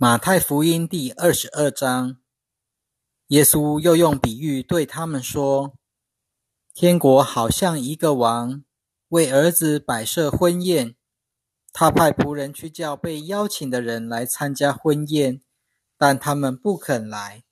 [0.00, 2.18] 马太福音第二十二章，
[3.26, 5.74] 耶稣又用比喻对他们说
[6.72, 8.62] ：“天国好像一个王
[9.08, 10.94] 为儿子摆设婚宴，
[11.72, 15.42] 他派仆人去叫被邀请的人来参加婚宴，
[15.96, 17.42] 但他们不肯来。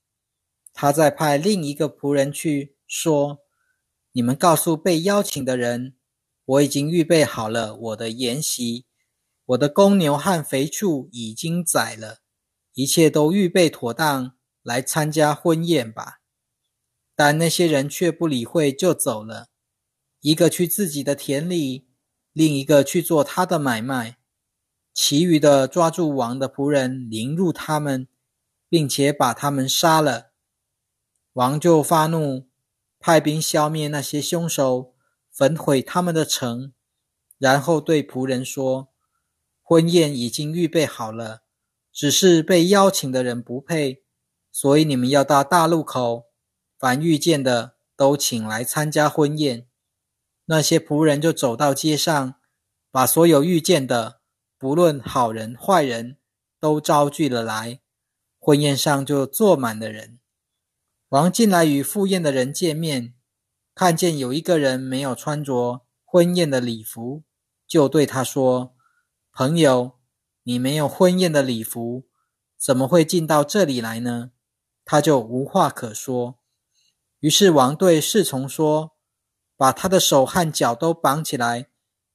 [0.73, 3.41] 他再派另一个仆人去说
[4.13, 5.97] ：‘你们告诉被邀请的人，
[6.45, 8.87] 我已经预备好了我的筵席，
[9.47, 12.21] 我的公牛和肥畜已经宰了。’”
[12.77, 16.21] 一切都预备妥当，来参加婚宴吧。
[17.15, 19.49] 但那些人却不理会，就走了。
[20.21, 21.89] 一个去自己的田里，
[22.35, 24.19] 另一个去做他的买卖。
[24.93, 28.09] 其余的抓住王的仆人，凌辱他们，
[28.69, 30.33] 并且把他们杀了。
[31.33, 32.47] 王就发怒，
[32.99, 34.95] 派兵消灭那些凶手，
[35.33, 36.75] 焚毁他们的城，
[37.39, 38.93] 然后对仆人说
[39.65, 41.45] ：“婚宴已经预备好了。”
[41.97, 44.05] 只是被邀请的人不配，
[44.53, 46.27] 所以你们要到大路口，
[46.79, 49.67] 凡遇见的都请来参加婚宴。
[50.45, 52.35] 那些仆人就走到街上，
[52.91, 54.21] 把所有遇见的，
[54.59, 56.19] 不论好人坏人，
[56.61, 57.81] 都招聚了来。
[58.39, 60.19] 婚宴上就坐满了人。
[61.09, 63.15] 王进来与赴宴的人见面，
[63.75, 67.25] 看见有一个人没有穿着婚宴的礼服，
[67.67, 68.77] 就对他说
[69.33, 69.96] ：“朋友。”
[70.49, 72.05] 你没有婚宴的礼服，
[72.57, 74.31] 怎么会进到这里来呢？
[74.85, 76.39] 他就无话可说。
[77.19, 78.93] 于是王对侍从说
[79.59, 81.67] ：“把他的手和脚都绑起来，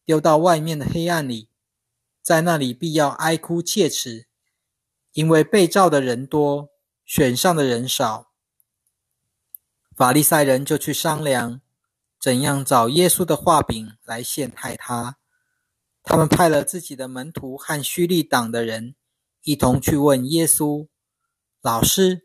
[0.06, 1.50] 丢到外面的黑暗里，
[2.22, 4.28] 在那里必要哀哭切齿，
[5.12, 6.70] 因为被召的人多，
[7.06, 8.32] 选上的人少。”
[9.94, 11.60] 法利赛人就去商量，
[12.18, 15.18] 怎样找耶稣的画饼来陷害他。
[16.04, 18.96] 他们派了自己的门徒和虚利党的人，
[19.44, 20.88] 一同去问耶稣
[21.62, 22.24] ：“老师，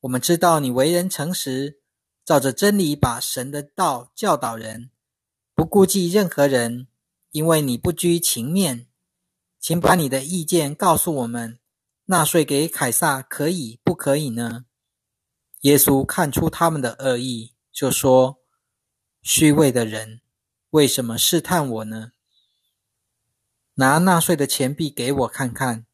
[0.00, 1.80] 我们知道你为人诚实，
[2.24, 4.90] 照着真理把神的道教导人，
[5.54, 6.88] 不顾忌任何人，
[7.30, 8.88] 因为你不拘情面。
[9.58, 11.58] 请把你的意见告诉我们：
[12.04, 14.66] 纳税给凯撒可以不可以呢？”
[15.62, 18.38] 耶稣看出他们的恶意，就说
[19.22, 20.20] ：“虚伪的人，
[20.70, 22.12] 为什么试探我呢？”
[23.78, 25.84] 拿纳税的钱币给我看看，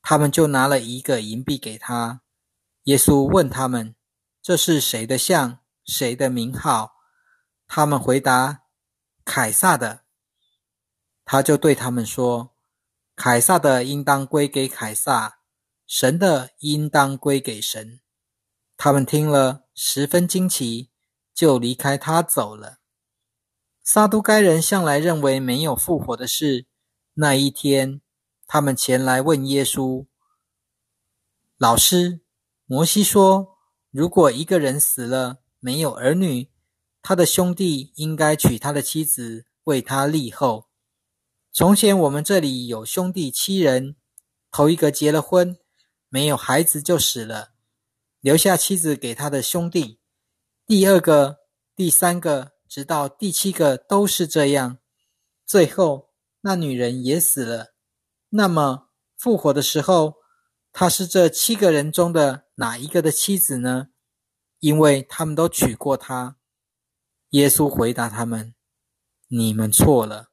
[0.00, 2.22] 他们就拿了一个银币给他。
[2.84, 3.94] 耶稣问他们
[4.40, 5.58] ：“这是谁的像？
[5.84, 6.94] 谁的名号？”
[7.68, 8.62] 他们回答
[9.22, 10.04] ：“凯撒的。”
[11.26, 12.54] 他就对他们说
[13.14, 15.40] ：“凯撒的应当归给凯撒，
[15.86, 18.00] 神的应当归给神。”
[18.78, 20.90] 他们听了十分惊奇，
[21.34, 22.78] 就离开他走了。
[23.82, 26.66] 撒都该人向来认为没有复活的事。
[27.16, 28.00] 那一天，
[28.44, 30.06] 他们前来问耶稣
[31.56, 32.18] ：“老师，
[32.66, 33.56] 摩西说，
[33.92, 36.50] 如果一个人死了没有儿女，
[37.00, 40.66] 他的兄弟应该娶他的妻子为他立后。
[41.52, 43.94] 从前我们这里有兄弟七人，
[44.50, 45.56] 头一个结了婚，
[46.08, 47.52] 没有孩子就死了，
[48.18, 50.00] 留下妻子给他的兄弟；
[50.66, 51.38] 第二个、
[51.76, 54.78] 第三个，直到第七个都是这样，
[55.46, 56.03] 最后。”
[56.46, 57.72] 那女人也死了，
[58.28, 60.16] 那么复活的时候，
[60.72, 63.88] 她是这七个人中的哪一个的妻子呢？
[64.58, 66.36] 因为他们都娶过她。
[67.30, 68.54] 耶稣回答他们
[69.28, 70.32] ：“你们错了，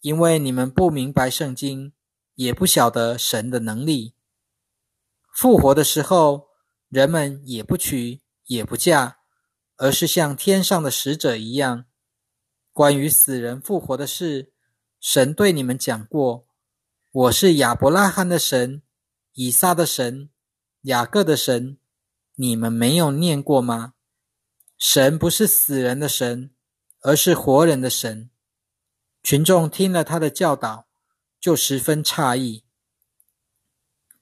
[0.00, 1.92] 因为你们不明白圣经，
[2.36, 4.14] 也不晓得神的能力。
[5.30, 6.48] 复活的时候，
[6.88, 9.18] 人们也不娶也不嫁，
[9.76, 11.84] 而是像天上的使者一样。
[12.72, 14.52] 关于死人复活的事。”
[15.06, 16.46] 神对你们讲过
[17.12, 18.80] ：“我是亚伯拉罕的神，
[19.34, 20.30] 以撒的神，
[20.84, 21.76] 雅各的神。”
[22.36, 23.92] 你们没有念过吗？
[24.78, 26.54] 神不是死人的神，
[27.02, 28.30] 而是活人的神。
[29.22, 30.86] 群众听了他的教导，
[31.38, 32.64] 就十分诧异。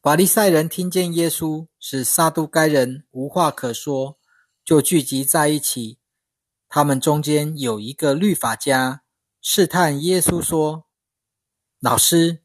[0.02, 4.19] 法利赛人听见耶稣使撒都该人无话可说，
[4.64, 6.00] 就聚集在一起。
[6.69, 9.05] 他们中间有一个律法家。
[9.44, 10.86] 试探耶稣说
[11.80, 12.44] ：“老师，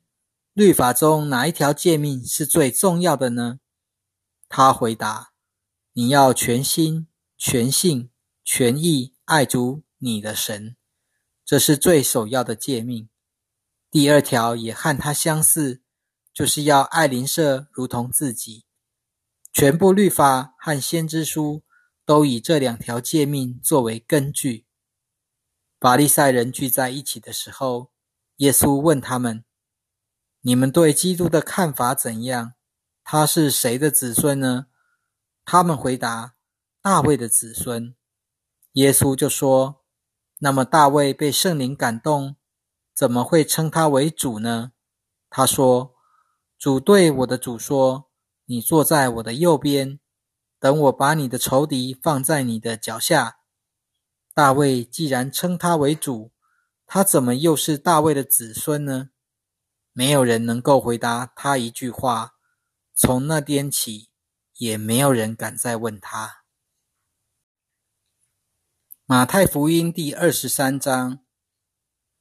[0.53, 3.59] 律法中哪一条诫命是最重要的呢？”
[4.49, 5.31] 他回答
[5.94, 7.07] ：“你要全心、
[7.38, 8.09] 全性、
[8.44, 10.75] 全意爱主你的神，
[11.45, 13.07] 这是最首要的诫命。
[13.91, 15.83] 第二条也和它相似，
[16.33, 18.65] 就是要爱邻舍如同自己。
[19.53, 21.63] 全部律法和先知书
[22.03, 24.65] 都以这两条诫命作为根据。”
[25.79, 27.91] 法利赛人聚在一起的时候，
[28.38, 29.45] 耶稣问他们
[30.41, 32.53] ：“你们对基督的看法怎样？”
[33.06, 34.65] 他是谁的子孙呢？”
[35.45, 36.33] 他们回答
[36.81, 37.95] ：“大卫的子孙。”
[38.74, 39.83] 耶稣就说
[40.39, 42.35] ：“那么大卫被圣灵感动，
[42.95, 44.71] 怎么会称他为主呢？”
[45.30, 45.94] 他说
[46.57, 48.09] ：“主对我的主说
[48.45, 50.00] ：‘你坐在我的右边，
[50.59, 53.38] 等我把你的仇敌放在你的脚下。’”
[54.38, 56.31] 大卫既然称他为主，
[56.86, 59.10] 他怎么又是大卫的子孙呢？
[59.94, 62.36] 没有人能够回答他一句话。
[62.94, 64.12] 从那天起，
[64.60, 66.44] 也没有人敢再问他。
[69.07, 71.18] 马太福音第二十三章。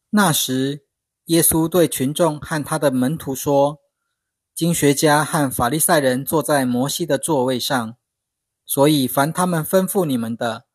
[0.09, 0.87] 那时，
[1.27, 3.81] 耶稣对群众和他的门徒说
[4.57, 7.99] ：“经学家和法利赛人坐在摩西的座位上，
[8.65, 10.66] 所以凡他们吩咐你们的，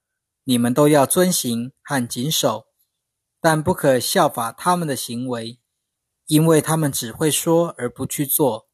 [0.44, 2.66] 你们都要遵行和谨守，
[3.40, 5.60] 但不可效法他们的行为，
[6.28, 8.70] 因为他们只会说而不去做。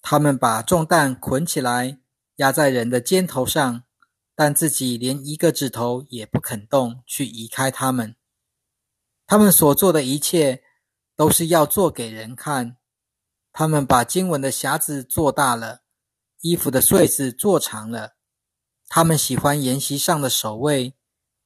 [0.00, 2.00] 他们把重担捆起来，
[2.36, 3.82] 压在人的肩头上。”
[4.34, 8.16] 但自己连一个指头也不肯动，去移开他们。
[9.26, 10.64] 他们所做的一切，
[11.14, 12.78] 都是要做给人看。
[13.52, 15.82] 他们把经文的匣子做大了，
[16.40, 18.16] 衣服的穗子做长了。
[18.94, 20.92] 他们喜欢筵席上的首位，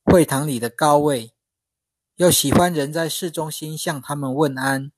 [0.02, 1.30] 会堂里的高位，
[2.16, 4.90] 又喜欢人在市中心向他们问安，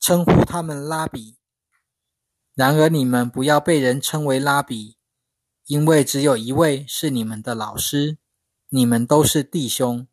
[0.00, 1.36] 称呼他们拉比。
[2.56, 4.96] 然而你们不要被人称为拉比。
[5.66, 8.18] 因为只有一位是你们的老师，
[8.70, 10.08] 你们都是弟兄。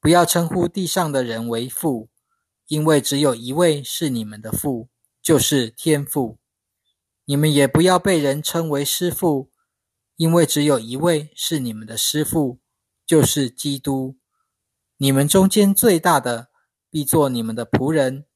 [0.00, 2.10] 不要称呼地上的人为父，
[2.66, 4.88] 因为只有一位是你们的父，
[5.22, 6.38] 就是天父。
[7.24, 9.52] 你们也不要被人称为师父，
[10.16, 12.60] 因为只有一位是你们的师傅，
[13.06, 14.18] 就是基督。
[14.96, 16.48] 你们中间最大的，
[16.90, 18.26] 必做你们的仆人。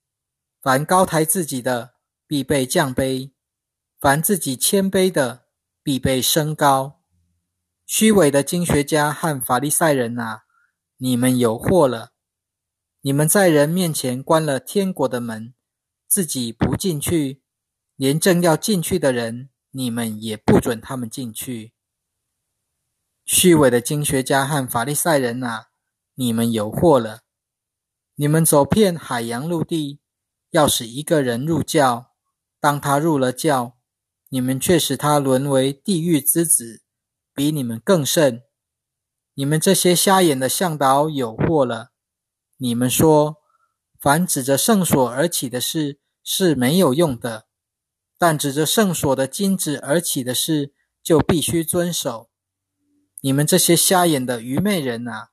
[0.61, 1.94] 凡高抬自己的，
[2.27, 3.32] 必被降卑；
[3.99, 5.47] 凡自己谦卑的，
[5.82, 7.00] 必被升高。
[7.87, 10.43] 虚伪的经学家和法利赛人啊，
[10.99, 12.12] 你们有祸了！
[13.00, 15.55] 你们在人面前关了天国的门，
[16.06, 17.43] 自己不进去，
[17.97, 21.72] 连正要进去的人，你们也不准他们进去。
[23.25, 25.69] 虚伪的经学家和法利赛人啊，
[26.14, 27.20] 你们有祸了！
[28.17, 30.00] 你们走遍海洋陆地，
[30.50, 32.12] 要使一个人入教，
[32.58, 33.76] 当他入了教。
[34.32, 36.84] 你们却使他沦为地狱之子，
[37.34, 38.44] 比你们更甚。
[39.34, 41.90] 你们这些瞎眼的向导有祸了！
[42.58, 43.38] 你们说，
[43.99, 47.49] 凡指着圣所而起的事是没有用的，
[48.20, 52.28] 但指着圣所的金子而起的事就必须遵守。
[53.22, 55.31] 你们这些瞎眼的愚昧人啊，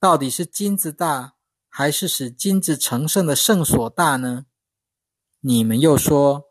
[0.00, 1.36] 到底是金子大，
[1.68, 4.46] 还是使金子成圣的圣所大呢？
[5.38, 6.46] 你们又说。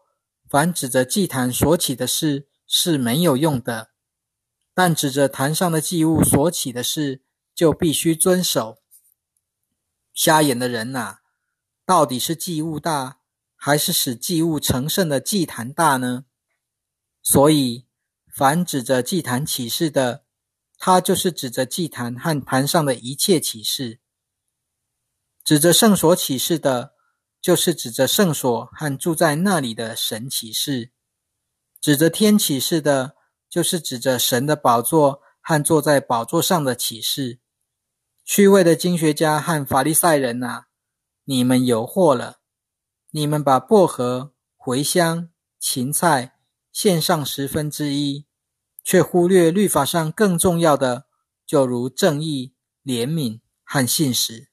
[0.49, 3.91] 凡指着祭坛所起的事是没有用的，
[4.73, 7.21] 但指着坛上的祭物所起的事
[7.53, 8.77] 就必须遵守。
[10.13, 11.17] 瞎眼的人呐，
[11.85, 13.19] 到底是祭物大，
[13.57, 16.23] 还是使祭物成圣的祭坛大呢？
[17.21, 17.85] 所以，
[18.33, 20.23] 凡指着祭坛起誓的，
[20.77, 23.99] 他就是指着祭坛和坛上的一切启示；
[25.43, 26.93] 指着圣所起誓的。
[27.39, 30.91] 就是指着圣所和住在那里的神启示，
[31.79, 33.15] 指着天启示的，
[33.47, 37.39] 就是指着神的宝座和坐在宝座上的启示。
[38.25, 40.65] 虚伪的经学家和法利赛人呐，
[41.25, 42.36] 你们有祸了！
[43.17, 46.35] 你们把薄荷、茴香、芹菜
[46.71, 48.27] 献上十分之一，
[48.83, 51.07] 却忽略律法上更重要的，
[51.43, 52.53] 就如正义、
[52.85, 54.51] 怜悯和信实。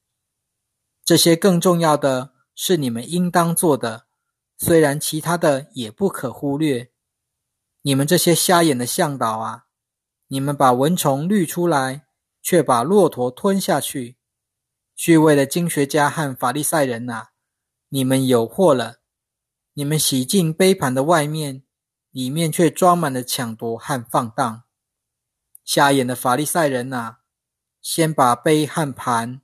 [1.04, 2.32] 这些更重要的。
[2.54, 4.06] 是你们应当做的，
[4.56, 6.92] 虽然其他的也不可忽略。
[7.82, 9.64] 你们这些瞎眼的向导啊，
[10.28, 12.06] 你们把蚊虫滤出来，
[12.40, 14.16] 却把骆驼吞下去。
[14.96, 17.30] 虚伪的经学家和法利赛人呐，
[17.94, 18.96] 你们有祸了！
[19.74, 21.62] 你们洗净杯盘的外面，
[22.10, 24.64] 里面却装满了抢夺和放荡。
[25.64, 27.18] 瞎眼的法利赛人呐，
[27.80, 29.42] 先把杯和盘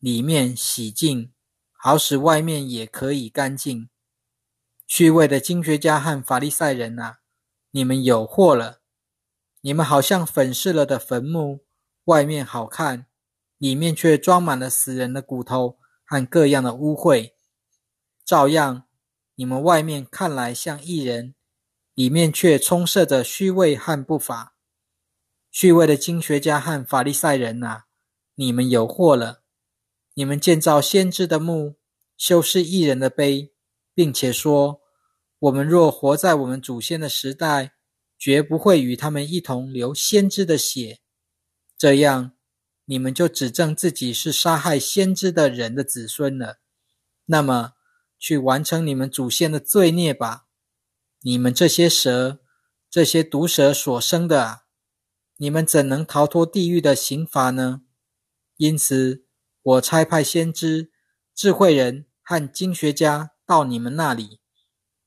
[0.00, 1.30] 里面洗净。
[1.70, 3.88] 好使外面也可以干净。
[4.88, 7.20] 虚伪的经学家和法利赛人啊，
[7.70, 8.80] 你们有祸了！
[9.60, 11.64] 你们好像粉饰了的坟墓，
[12.06, 13.06] 外面好看，
[13.58, 17.33] 里面却装满了死人的骨头和各样的污秽。
[18.24, 18.84] 照样，
[19.34, 21.34] 你们外面看来像艺人，
[21.94, 24.56] 里面却充斥着虚伪和不法。
[25.50, 27.84] 虚伪的经学家和法利赛人啊，
[28.36, 29.42] 你们有祸了！
[30.14, 31.76] 你们建造先知的墓，
[32.16, 33.52] 修饰艺人的碑，
[33.94, 34.80] 并且说
[35.38, 37.74] ：“我们若活在我们祖先的时代，
[38.18, 41.00] 绝不会与他们一同流先知的血。
[41.76, 42.32] 这样，
[42.86, 46.58] 你们就指证自己是杀害先知的人的子孙了。
[47.26, 47.72] 那么，
[48.24, 50.46] 去完成你们祖先的罪孽吧！
[51.20, 52.40] 你们这些蛇，
[52.88, 54.62] 这些毒蛇所生的！
[55.36, 57.82] 你们怎能逃脱地狱的刑罚呢？
[58.56, 59.26] 因此，
[59.60, 60.90] 我差派先知、
[61.34, 64.40] 智慧人和经学家到你们那里。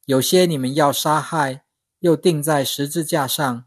[0.06, 1.66] 有些你们要杀害，
[1.98, 3.64] 又钉在十字架上；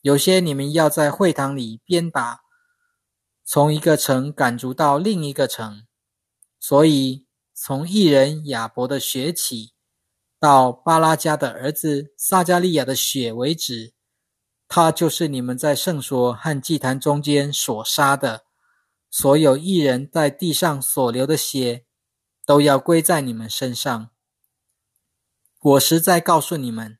[0.00, 2.40] 有些你们要在会堂里鞭打，
[3.44, 5.86] 从一个城赶逐到另一个城。
[6.58, 7.28] 所以。
[7.64, 9.72] 从异人亚伯的血起，
[10.40, 13.94] 到巴拉加的儿子撒加利亚的血为止，
[14.66, 18.42] 他就是你们在圣所和祭坛中间所杀的。
[19.08, 21.86] 所有异人在地上所流的血，
[22.44, 24.10] 都要归在你们身上。
[25.60, 26.98] 我实在告诉你们，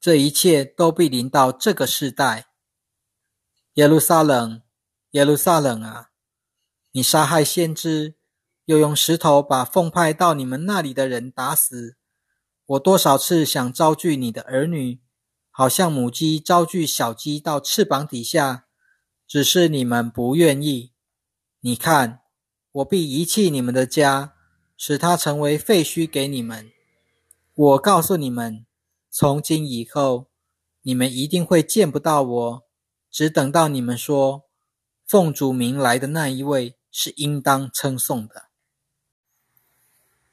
[0.00, 2.46] 这一切都必临到这个时代。
[3.74, 4.62] 耶路撒冷，
[5.10, 6.12] 耶路撒冷啊，
[6.92, 8.16] 你杀害先知！
[8.70, 11.96] 又用石头把奉派到你们那里的人打死。
[12.66, 15.00] 我多少次想招聚你的儿女，
[15.50, 18.66] 好像母鸡招聚小鸡到翅膀底下，
[19.26, 20.92] 只是你们不愿意。
[21.62, 22.20] 你看，
[22.70, 24.34] 我必遗弃你们的家，
[24.76, 26.70] 使它成为废墟给你们。
[27.52, 28.64] 我告诉你们，
[29.10, 30.28] 从今以后，
[30.82, 32.62] 你们一定会见不到我，
[33.10, 34.44] 只等到你们说
[35.04, 38.49] 奉主名来的那一位是应当称颂的。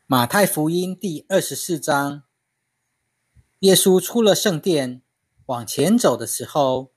[0.10, 2.24] 马太福音第二十四章，
[3.60, 5.02] 耶稣出了圣殿，
[5.48, 6.94] 往前走的时候，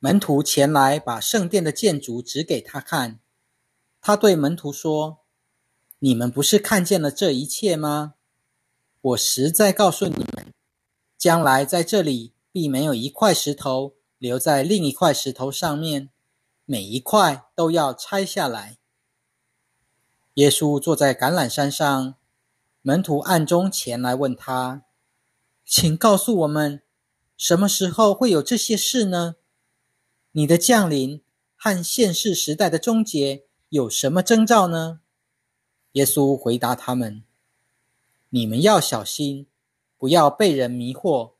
[0.00, 3.20] 门徒前来把圣殿的建筑指给他看。
[4.00, 5.20] 他对门徒说
[6.00, 8.14] ：“你们不是看见了这一切吗？
[9.00, 10.52] 我实在告诉你们，
[11.16, 16.10] 将来在这里必没有一块石头留在另一块石头上面，
[16.64, 18.78] 每一块都要拆下来。”
[20.34, 22.16] 耶稣坐在橄榄山上。
[22.86, 24.84] 门徒暗中前来问他
[25.64, 26.82] ：“请告诉我们，
[27.34, 29.36] 什么时候会有这些事呢？
[30.32, 31.22] 你的降临
[31.56, 35.00] 和现世时代的终结有什么征兆呢？”
[35.92, 37.24] 耶稣回答他们
[38.28, 39.46] ：“你们要小心，
[39.96, 41.32] 不要被人迷惑，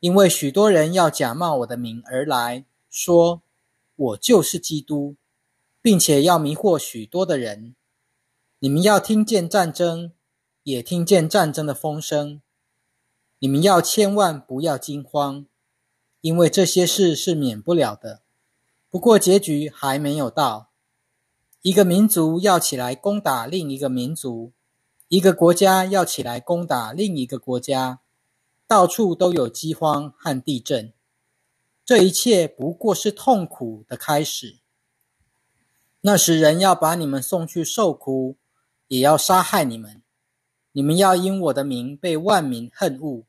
[0.00, 3.40] 因为许多人要假冒我的名而来，说
[3.96, 5.16] 我就是基督，
[5.80, 7.74] 并且要迷惑许多的人。
[8.58, 10.12] 你们要听见战争。”
[10.68, 12.42] 也听见战争的风声，
[13.38, 15.46] 你们要千万不要惊慌，
[16.20, 18.20] 因为这些事是免不了的。
[18.90, 20.68] 不过结局还没有到，
[21.62, 24.52] 一个民族要起来攻打另一个民族，
[25.08, 28.00] 一个国家要起来攻打另一个国家，
[28.66, 30.92] 到处都有饥荒和地震。
[31.82, 34.58] 这一切不过是痛苦的开始。
[36.02, 38.36] 那时人要把你们送去受苦，
[38.88, 39.97] 也要杀害你们。
[40.78, 43.24] 你们要因我的名被万民恨恶。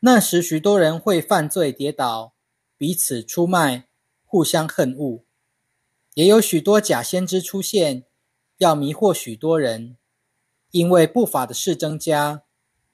[0.00, 2.34] 那时，许多人会犯罪跌倒，
[2.76, 3.88] 彼此出卖，
[4.26, 5.24] 互相恨恶。
[6.12, 8.04] 也有许多假先知出现，
[8.58, 9.96] 要迷惑许多人。
[10.70, 12.42] 因为不法的事增加，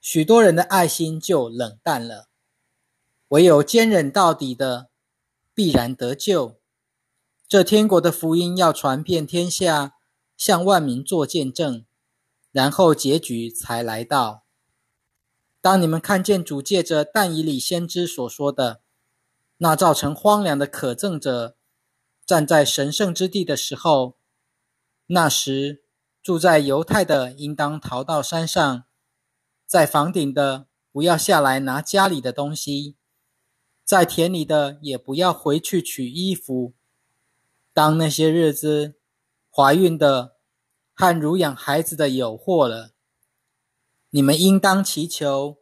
[0.01, 2.29] 许多人的爱心就冷淡了。
[3.31, 4.91] 唯有坚忍到底的，
[5.53, 6.61] 必然得救。
[7.49, 9.95] 这天国的福音要传遍天下，
[10.37, 11.85] 向万民做见证。
[12.57, 14.47] 然后结局才来到。
[15.61, 18.81] 当你们看见主借着但以理先知所说的
[19.59, 21.55] 那造成荒凉的可憎者
[22.25, 24.17] 站在神圣之地的时候，
[25.09, 25.83] 那时
[26.23, 28.85] 住在犹太的应当逃到山上，
[29.67, 32.97] 在房顶的不要下来拿家里的东西，
[33.85, 36.73] 在田里的也不要回去取衣服。
[37.75, 38.95] 当那些日子，
[39.51, 40.36] 怀孕的。
[40.99, 42.95] 和乳养孩子的有祸了。
[44.09, 45.59] 你们应当祈求，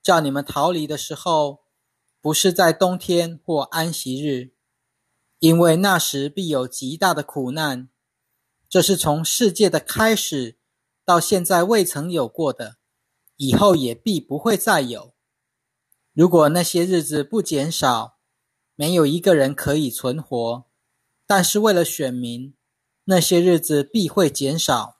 [0.00, 1.64] 叫你们逃离的时候，
[2.20, 4.52] 不是在冬天或安息日，
[5.40, 7.88] 因为那时必有极大的苦难。
[8.68, 10.58] 这是从世界的开始
[11.04, 12.76] 到现在未曾有过的，
[13.36, 15.14] 以后也必不会再有。
[16.12, 18.18] 如果那些日子不减少，
[18.76, 20.64] 没有一个人可以存活。
[21.26, 22.55] 但是为了选民。
[23.08, 24.98] 那些日子必会减少。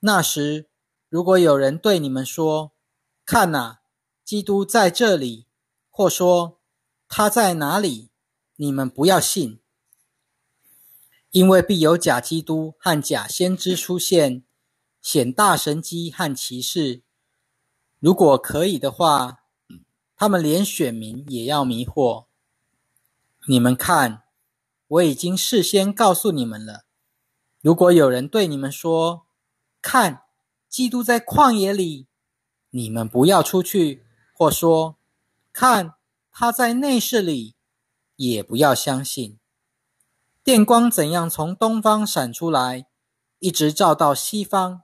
[0.00, 0.68] 那时，
[1.08, 2.72] 如果有人对你们说
[3.24, 3.80] ：“看哪，
[4.24, 5.46] 基督在这里”，
[5.90, 6.60] 或说
[7.08, 8.10] “他在哪里”，
[8.56, 9.60] 你们不要信，
[11.30, 14.42] 因为必有假基督和假先知出现，
[15.00, 17.02] 显大神机和奇事。
[18.00, 19.44] 如果可以的话，
[20.16, 22.26] 他们连选民也要迷惑。
[23.48, 24.24] 你们看，
[24.88, 26.84] 我已经事先告诉你们了。
[27.60, 29.26] 如果有人对你们说
[29.82, 30.22] ：“看，
[30.68, 32.06] 基督在旷野里”，
[32.70, 34.02] 你们不要出去；
[34.32, 34.96] 或说
[35.52, 35.94] ：“看，
[36.30, 37.54] 他在内室里”，
[38.16, 39.38] 也不要相信。
[40.42, 42.86] 电光怎样从东方闪出来，
[43.40, 44.82] 一直照到西方，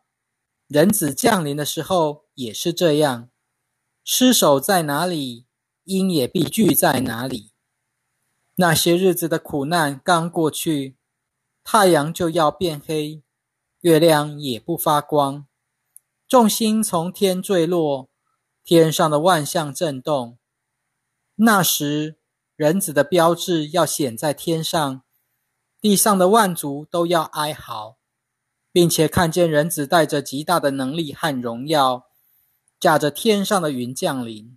[0.66, 3.30] 人子降临的时候也是这样。
[4.04, 5.46] 尸首在哪里，
[5.84, 7.52] 鹰也必聚在哪里。
[8.56, 10.96] 那些日子的苦难刚过去。
[11.68, 13.24] 太阳就要变黑，
[13.80, 15.48] 月亮也不发光，
[16.28, 18.08] 众星从天坠落，
[18.62, 20.38] 天上的万象震动。
[21.34, 22.18] 那时，
[22.54, 25.02] 人子的标志要显在天上，
[25.80, 27.96] 地上的万族都要哀嚎，
[28.70, 32.06] 并且看见人子带着极大的能力和荣耀，
[32.78, 34.56] 驾着天上的云降临。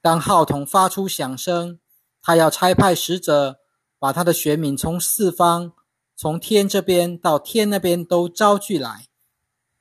[0.00, 1.78] 当号筒发出响声，
[2.22, 3.58] 他要差派使者，
[3.98, 5.74] 把他的选民从四方。
[6.22, 9.08] 从天这边到天那边都招聚来，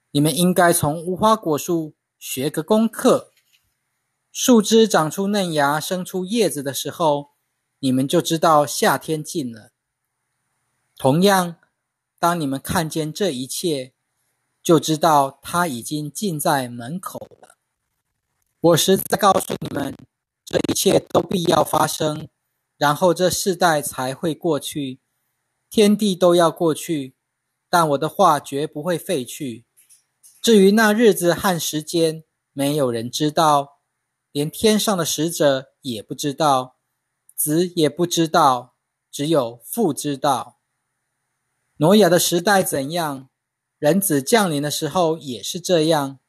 [0.10, 3.30] 你们应该从无花果树学个功课。
[4.32, 7.30] 树枝长出嫩芽、生出叶子的时候，
[7.78, 9.70] 你们就知道夏天近了。
[10.98, 11.58] 同样，
[12.18, 13.94] 当你们看见这一切，
[14.64, 17.58] 就知道它已经近在门口了。
[18.62, 19.96] 我实在告诉你们，
[20.44, 22.28] 这一切都必要发生，
[22.78, 25.01] 然后这世代才会过去。
[25.72, 27.16] 天地都要过去，
[27.70, 29.66] 但我的话绝不会废去。
[30.42, 33.80] 至于那日子和时间，没有人知道，
[34.34, 36.76] 连天上的使者也不知道，
[37.34, 38.76] 子也不知道，
[39.10, 40.60] 只有父知道。
[41.78, 43.30] 挪亚的时代怎样，
[43.80, 46.20] 人子降临的时候也是这样。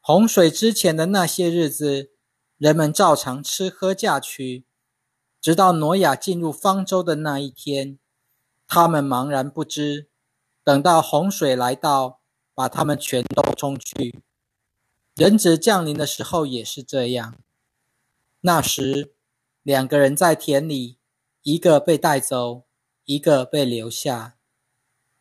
[0.00, 2.10] 洪水之前的那些日子，
[2.58, 4.66] 人们照常吃喝嫁娶，
[5.40, 7.98] 直到挪亚进入方舟的那一天。
[8.72, 10.06] 他们茫然不知，
[10.62, 12.20] 等到洪水来到，
[12.54, 14.22] 把他们全都冲去。
[15.16, 17.34] 人子降临的时候也是这样。
[18.42, 19.12] 那时，
[19.64, 20.98] 两个人在田里，
[21.42, 22.62] 一个被带走，
[23.06, 24.36] 一个被留下；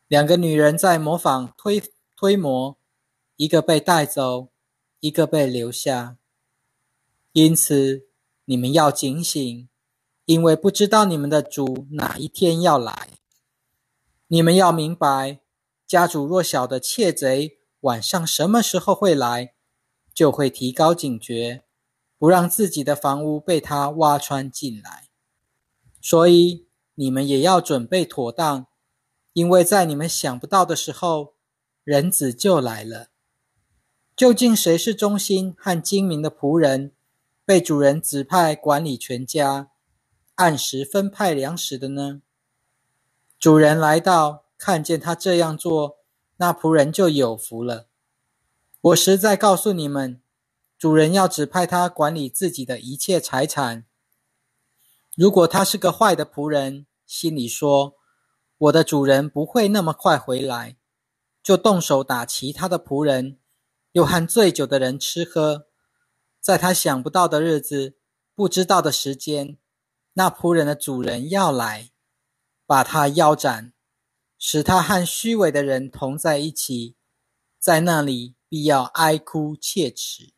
[0.08, 1.82] 两个女人在模仿推
[2.16, 2.78] 推磨，
[3.36, 4.50] 一个被带走，
[5.00, 6.18] 一个被留下。
[7.34, 8.06] 因此，
[8.46, 9.68] 你们要警醒，
[10.26, 13.10] 因为不知道你们的主哪一天要来。
[14.32, 15.40] 你们要明白，
[15.88, 19.56] 家主若晓得窃贼晚上什么时候会来，
[20.14, 21.64] 就会提高警觉，
[22.20, 25.10] 不让自己的房屋被他挖穿进来。
[26.00, 28.68] 所以你们也要准备妥当，
[29.34, 31.34] 因为在你们想不到的时候，
[31.84, 33.08] 人子就来了。
[34.16, 36.94] 究竟谁是忠心和精明的仆人，
[37.46, 39.72] 被主人指派管理全家，
[40.36, 42.22] 按时分派粮食的呢？
[43.40, 46.00] 主人来到，看见他这样做，
[46.36, 47.88] 那仆人就有福了。
[48.82, 50.22] 我实在告诉你们，
[50.78, 53.86] 主人要指派他管理自己的一切财产。
[55.16, 57.96] 如果他是个坏的仆人，心里说
[58.60, 60.76] ：“我的主人不会那么快回来”，
[61.42, 63.40] 就动手打其他的仆人，
[63.94, 65.68] 又和醉酒的人吃喝。
[66.42, 67.96] 在他想不到的日子、
[68.36, 69.58] 不知道的时间，
[70.14, 71.92] 那仆人的主人要来。
[72.70, 73.74] 把他腰斩，
[74.38, 76.96] 使他和虚伪的人同在一起，
[77.58, 80.34] 在那里必要哀哭切齿。